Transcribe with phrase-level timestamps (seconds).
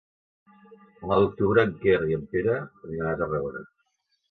[1.01, 3.65] El nou d'octubre en Quer i en Pere aniran a Tarragona.